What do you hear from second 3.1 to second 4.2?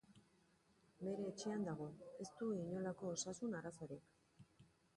osasun arazorik.